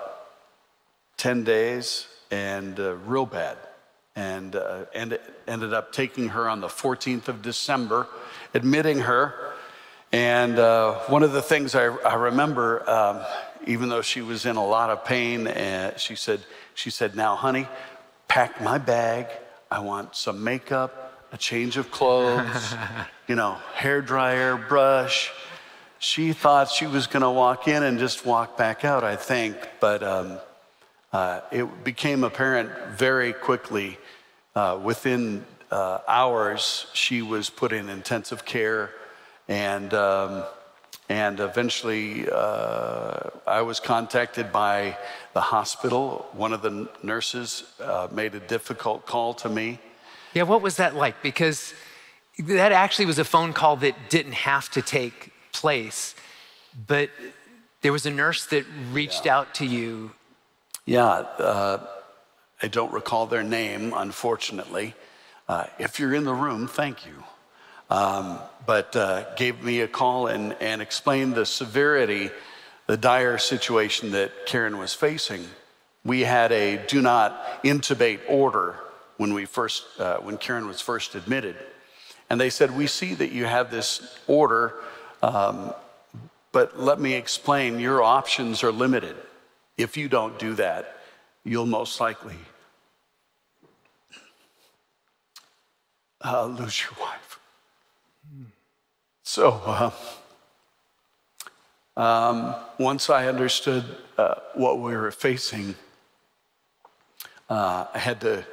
[1.16, 3.58] ten days, and uh, real bad,
[4.16, 8.08] and uh, and ended up taking her on the 14th of December,
[8.54, 9.54] admitting her.
[10.12, 13.22] And uh, one of the things I, I remember, um,
[13.66, 16.40] even though she was in a lot of pain, and she said
[16.74, 17.68] she said, Now, honey,
[18.28, 19.28] pack my bag.
[19.70, 22.76] I want some makeup, a change of clothes,
[23.28, 25.32] you know, hair dryer, brush.
[26.00, 29.56] She thought she was going to walk in and just walk back out, I think,
[29.80, 30.38] but um,
[31.12, 33.98] uh, it became apparent very quickly.
[34.56, 38.92] Uh, within uh, hours, she was put in intensive care,
[39.48, 40.44] and um,
[41.14, 44.98] and eventually, uh, I was contacted by
[45.34, 46.28] the hospital.
[46.34, 47.50] One of the nurses
[47.80, 49.80] uh, made a difficult call to me.
[50.34, 51.22] Yeah, what was that like?
[51.22, 51.76] Because
[52.40, 56.16] that actually was a phone call that didn't have to take place,
[56.88, 57.12] but
[57.84, 59.38] there was a nurse that reached yeah.
[59.38, 60.12] out to you.
[60.86, 61.86] Yeah, uh,
[62.64, 64.96] I don't recall their name, unfortunately.
[65.48, 67.24] Uh, if you're in the room, thank you.
[67.90, 72.32] Um, but uh, gave me a call and, and explained the severity,
[72.88, 75.46] the dire situation that Karen was facing.
[76.06, 78.76] We had a do not intubate order
[79.18, 81.56] when we first, uh, when Karen was first admitted.
[82.30, 84.76] And they said, we see that you have this order,
[85.22, 85.74] um,
[86.52, 89.16] but let me explain, your options are limited.
[89.78, 90.98] If you don't do that,
[91.44, 92.36] you'll most likely
[96.24, 97.33] uh, lose your wife.
[99.26, 99.92] So, uh,
[101.96, 103.86] um, once I understood
[104.18, 105.76] uh, what we were facing,
[107.50, 108.46] uh, I had to,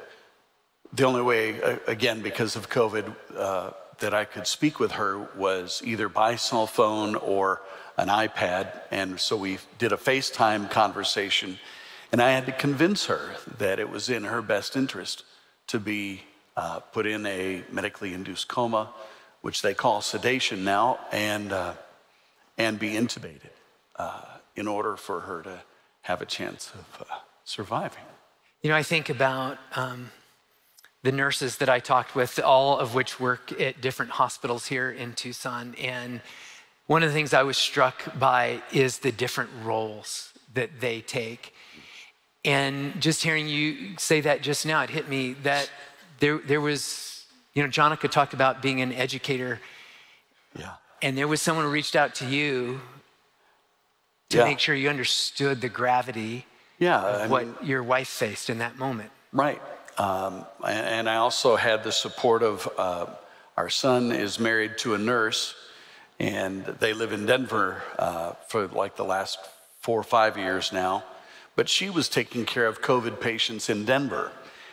[0.93, 5.27] the only way, uh, again, because of COVID, uh, that I could speak with her
[5.35, 7.61] was either by cell phone or
[7.97, 8.71] an iPad.
[8.91, 11.59] And so we did a FaceTime conversation.
[12.13, 15.25] And I had to convince her that it was in her best interest
[15.67, 16.23] to be
[16.55, 18.89] uh, put in a medically induced coma
[19.41, 21.73] which they call sedation now, and, uh,
[22.57, 23.51] and be intubated
[23.95, 24.21] uh,
[24.55, 25.61] in order for her to
[26.01, 28.03] have a chance of uh, surviving.
[28.61, 30.11] You know, I think about um,
[31.03, 35.13] the nurses that I talked with, all of which work at different hospitals here in
[35.13, 35.75] Tucson.
[35.81, 36.21] And
[36.85, 41.53] one of the things I was struck by is the different roles that they take.
[42.45, 45.71] And just hearing you say that just now, it hit me that
[46.19, 47.10] there, there was
[47.53, 49.59] you know, Jonica talked about being an educator.
[50.57, 50.73] Yeah.
[51.01, 52.81] And there was someone who reached out to you
[54.29, 54.43] to yeah.
[54.45, 56.45] make sure you understood the gravity
[56.79, 59.11] yeah, of I what mean, your wife faced in that moment.
[59.31, 59.61] Right.
[59.97, 63.05] Um, and I also had the support of uh,
[63.57, 65.53] our son is married to a nurse,
[66.19, 69.37] and they live in Denver uh, for like the last
[69.81, 71.03] four or five years now.
[71.55, 74.31] But she was taking care of COVID patients in Denver,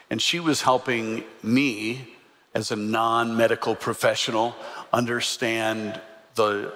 [0.08, 2.14] and she was helping me
[2.58, 4.52] as a non medical professional,
[4.92, 6.00] understand
[6.34, 6.72] the,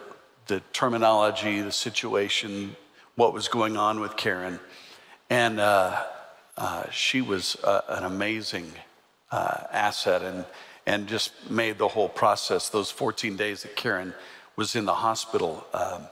[0.47, 2.77] the terminology, the situation,
[3.17, 4.61] what was going on with Karen.
[5.29, 6.05] And uh,
[6.57, 8.73] uh, she was uh, an amazing
[9.33, 10.45] uh, asset and,
[10.87, 14.15] and just made the whole process, those 14 days that Karen
[14.55, 16.03] was in the hospital, um,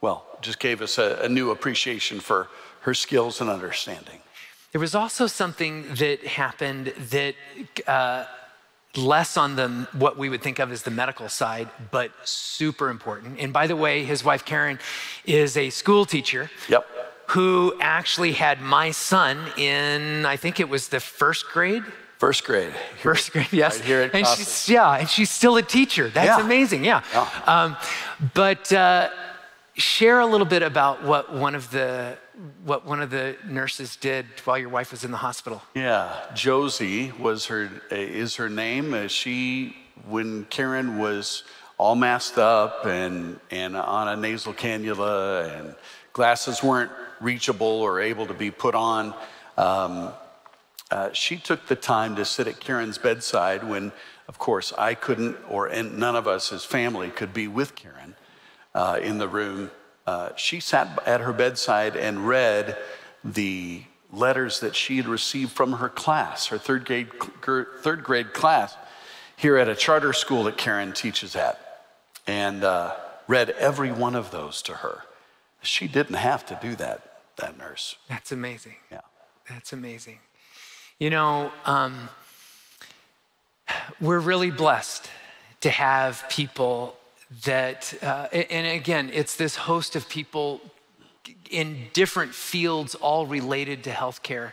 [0.00, 2.48] well, just gave us a, a new appreciation for
[2.80, 4.18] her skills and understanding.
[4.72, 7.34] There was also something that happened that
[7.86, 8.24] uh,
[8.96, 13.38] less on the what we would think of as the medical side, but super important.
[13.38, 14.78] And by the way, his wife Karen
[15.24, 16.50] is a school teacher.
[16.68, 16.86] Yep.
[17.28, 21.84] Who actually had my son in, I think it was the first grade.
[22.18, 22.72] First grade.
[23.00, 23.78] First grade, yes.
[23.78, 26.08] Right here at and she's, yeah, and she's still a teacher.
[26.08, 26.44] That's yeah.
[26.44, 26.84] amazing.
[26.84, 27.04] Yeah.
[27.12, 27.28] yeah.
[27.46, 27.76] Um,
[28.34, 29.10] but uh,
[29.74, 32.18] share a little bit about what one of the
[32.64, 35.62] what one of the nurses did while your wife was in the hospital.
[35.74, 38.94] Yeah, Josie was her is her name.
[38.94, 39.76] Uh, she
[40.08, 41.44] when Karen was
[41.78, 45.74] all masked up and and on a nasal cannula and
[46.12, 49.14] glasses weren't reachable or able to be put on.
[49.56, 50.12] Um,
[50.90, 53.92] uh, she took the time to sit at Karen's bedside when,
[54.26, 58.16] of course, I couldn't, or none of us as family could be with Karen
[58.74, 59.70] uh, in the room
[60.06, 62.76] uh, she sat at her bedside and read
[63.24, 63.82] the
[64.12, 67.08] letters that she had received from her class, her third grade,
[67.42, 68.76] third grade class,
[69.36, 71.86] here at a charter school that Karen teaches at,
[72.26, 72.94] and uh,
[73.28, 75.02] read every one of those to her.
[75.62, 77.96] She didn't have to do that, that nurse.
[78.08, 78.76] That's amazing.
[78.90, 79.00] Yeah.
[79.48, 80.18] That's amazing.
[80.98, 82.08] You know, um,
[84.00, 85.08] we're really blessed
[85.60, 86.96] to have people
[87.44, 90.60] that, uh, and again, it's this host of people
[91.50, 94.52] in different fields, all related to healthcare,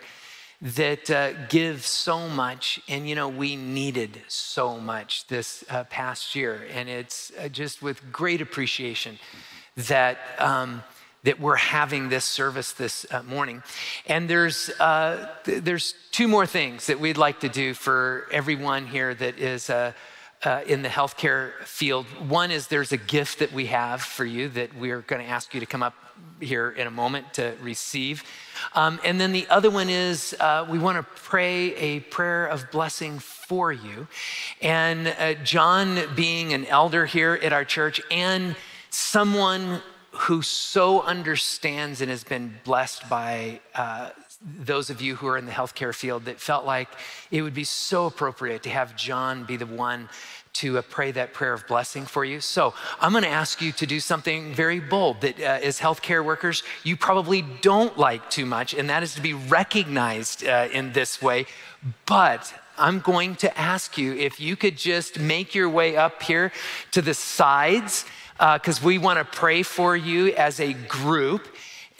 [0.62, 2.80] that uh, give so much.
[2.88, 6.68] And, you know, we needed so much this uh, past year.
[6.72, 9.20] And it's uh, just with great appreciation
[9.76, 10.84] that um,
[11.24, 13.62] that we're having this service this uh, morning.
[14.06, 18.88] And there's, uh, th- there's two more things that we'd like to do for everyone
[18.88, 19.92] here that is uh,
[20.44, 22.06] uh, in the healthcare field.
[22.30, 25.54] One is there's a gift that we have for you that we're going to ask
[25.54, 25.96] you to come up
[26.40, 28.24] here in a moment to receive.
[28.74, 32.70] Um, and then the other one is uh, we want to pray a prayer of
[32.72, 34.08] blessing for you.
[34.62, 38.56] And uh, John, being an elder here at our church and
[38.90, 39.82] someone
[40.12, 44.10] who so understands and has been blessed by uh,
[44.42, 46.90] those of you who are in the healthcare field that felt like
[47.32, 50.10] it would be so appropriate to have John be the one
[50.54, 52.40] to uh, pray that prayer of blessing for you.
[52.40, 56.24] So I'm going to ask you to do something very bold that, uh, as healthcare
[56.24, 60.94] workers, you probably don't like too much, and that is to be recognized uh, in
[60.94, 61.46] this way.
[62.06, 66.52] But I'm going to ask you if you could just make your way up here
[66.92, 68.06] to the sides,
[68.38, 71.48] because uh, we want to pray for you as a group.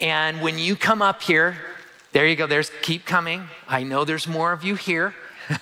[0.00, 1.56] And when you come up here,
[2.18, 2.48] there you go.
[2.48, 3.44] There's keep coming.
[3.68, 5.14] I know there's more of you here.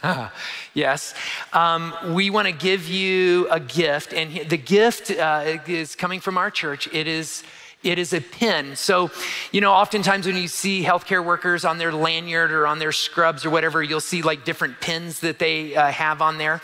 [0.72, 1.12] yes.
[1.52, 6.38] Um, we want to give you a gift, and the gift uh, is coming from
[6.38, 6.88] our church.
[6.94, 7.44] It is.
[7.82, 8.74] It is a pin.
[8.74, 9.10] So,
[9.52, 13.44] you know, oftentimes when you see healthcare workers on their lanyard or on their scrubs
[13.44, 16.62] or whatever, you'll see like different pins that they uh, have on there.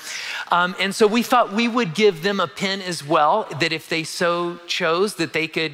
[0.51, 3.90] Um, and so we thought we would give them a pin as well, that if
[3.90, 5.72] they so chose, that they could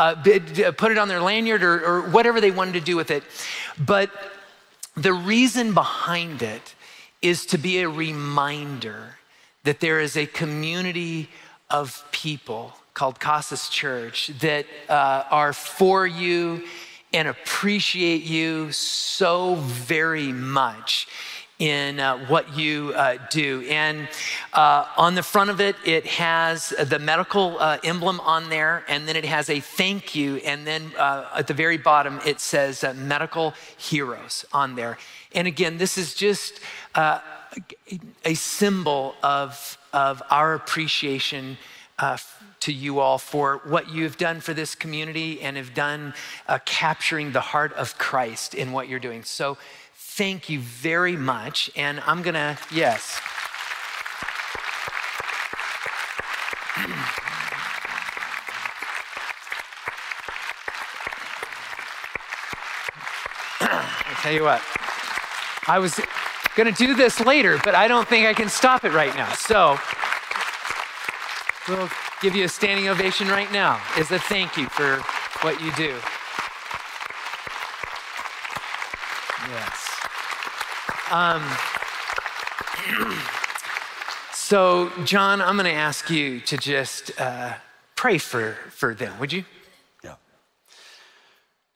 [0.00, 3.22] uh, put it on their lanyard or, or whatever they wanted to do with it.
[3.78, 4.10] But
[4.96, 6.74] the reason behind it
[7.22, 9.16] is to be a reminder
[9.64, 11.28] that there is a community
[11.68, 16.64] of people called Casas Church that uh, are for you
[17.12, 21.08] and appreciate you so very much
[21.60, 23.62] in uh, what you uh, do.
[23.68, 24.08] And
[24.54, 29.06] uh, on the front of it, it has the medical uh, emblem on there, and
[29.06, 30.36] then it has a thank you.
[30.38, 34.98] And then uh, at the very bottom, it says uh, medical heroes on there.
[35.32, 36.60] And again, this is just
[36.96, 41.58] a symbol of, of our appreciation
[42.60, 46.14] to you all for what you've done for this community and have done
[46.64, 49.22] capturing the heart of Christ in what you're doing.
[49.22, 49.56] So
[50.20, 51.70] thank you very much.
[51.74, 53.18] And I'm going to, yes.
[63.62, 64.60] I'll tell you what,
[65.66, 65.98] I was
[66.54, 69.32] going to do this later, but I don't think I can stop it right now.
[69.32, 69.78] So
[71.66, 71.88] we'll
[72.20, 74.96] give you a standing ovation right now as a thank you for
[75.40, 75.96] what you do.
[79.48, 79.86] Yes.
[81.10, 81.42] Um,
[84.32, 87.54] so, John, I'm going to ask you to just uh,
[87.96, 89.44] pray for, for them, would you?
[90.04, 90.14] Yeah.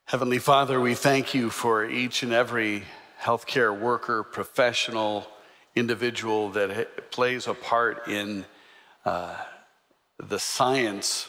[0.05, 2.85] Heavenly Father, we thank you for each and every
[3.21, 5.27] healthcare worker, professional,
[5.75, 8.45] individual that plays a part in
[9.05, 9.35] uh,
[10.19, 11.29] the science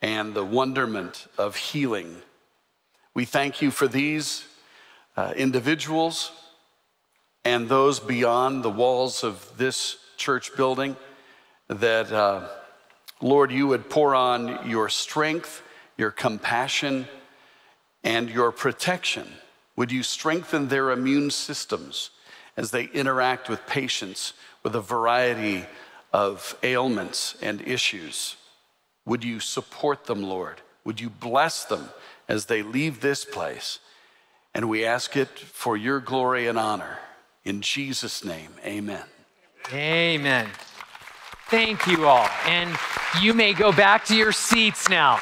[0.00, 2.22] and the wonderment of healing.
[3.12, 4.44] We thank you for these
[5.16, 6.30] uh, individuals
[7.44, 10.96] and those beyond the walls of this church building,
[11.68, 12.48] that, uh,
[13.20, 15.62] Lord, you would pour on your strength,
[15.96, 17.06] your compassion,
[18.02, 19.26] and your protection.
[19.76, 22.10] Would you strengthen their immune systems
[22.56, 25.64] as they interact with patients with a variety
[26.12, 28.36] of ailments and issues?
[29.06, 30.60] Would you support them, Lord?
[30.84, 31.88] Would you bless them
[32.28, 33.78] as they leave this place?
[34.54, 36.98] And we ask it for your glory and honor.
[37.44, 39.04] In Jesus' name, amen.
[39.72, 40.48] Amen.
[41.48, 42.28] Thank you all.
[42.46, 42.70] And
[43.20, 45.20] you may go back to your seats now.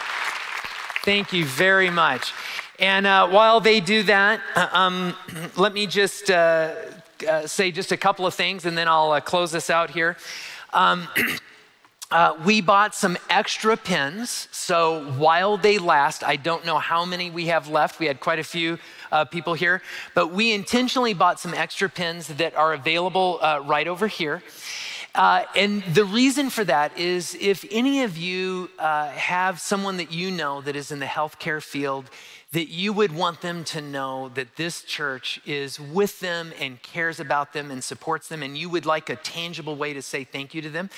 [1.04, 2.32] Thank you very much.
[2.78, 5.14] And uh, while they do that, uh, um,
[5.56, 6.74] let me just uh,
[7.28, 10.16] uh, say just a couple of things and then I'll uh, close this out here.
[10.72, 11.08] Um,
[12.10, 14.48] Uh, we bought some extra pins.
[14.50, 18.00] So while they last, I don't know how many we have left.
[18.00, 18.78] We had quite a few
[19.12, 19.82] uh, people here,
[20.14, 24.42] but we intentionally bought some extra pins that are available uh, right over here.
[25.14, 30.10] Uh, and the reason for that is if any of you uh, have someone that
[30.10, 32.08] you know that is in the healthcare field
[32.52, 37.20] that you would want them to know that this church is with them and cares
[37.20, 40.54] about them and supports them, and you would like a tangible way to say thank
[40.54, 40.88] you to them,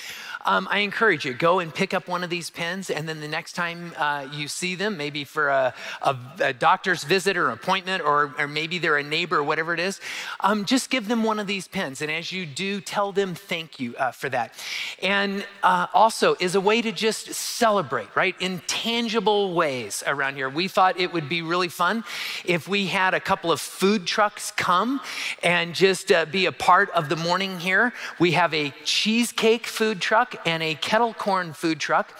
[0.44, 3.26] um, I encourage you go and pick up one of these pens, and then the
[3.26, 8.04] next time uh, you see them, maybe for a, a, a doctor's visit or appointment,
[8.04, 10.00] or, or, maybe they're a neighbor or whatever it is,
[10.40, 13.80] um, just give them one of these pens, and as you do, tell them thank
[13.80, 14.54] you uh, for that.
[15.02, 20.48] And uh, also is a way to just celebrate, right, in tangible ways around here.
[20.48, 22.04] We thought it would be really fun
[22.44, 25.00] if we had a couple of food trucks come
[25.42, 27.92] and just uh, be a part of the morning here.
[28.18, 32.18] We have a cheesecake food truck and a kettle corn food truck.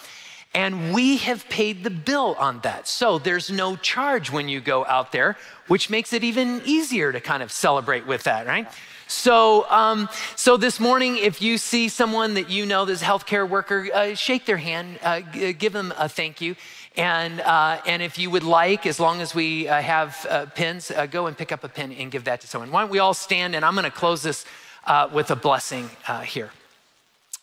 [0.52, 2.88] And we have paid the bill on that.
[2.88, 5.36] So there's no charge when you go out there,
[5.68, 8.66] which makes it even easier to kind of celebrate with that, right?
[9.10, 13.48] So, um, so this morning, if you see someone that you know that's a healthcare
[13.48, 16.54] worker, uh, shake their hand, uh, give them a thank you.
[16.96, 20.90] And, uh, and if you would like, as long as we uh, have uh, pins,
[20.90, 22.70] uh, go and pick up a pin and give that to someone.
[22.70, 23.54] Why don't we all stand?
[23.54, 24.44] And I'm going to close this
[24.86, 26.50] uh, with a blessing uh, here.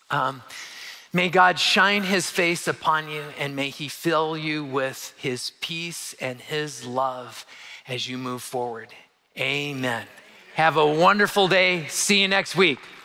[0.10, 0.42] Um,
[1.14, 6.14] may God shine his face upon you and may he fill you with his peace
[6.20, 7.46] and his love
[7.88, 8.90] as you move forward.
[9.38, 10.06] Amen.
[10.56, 11.88] Have a wonderful day.
[11.88, 12.80] See you next week.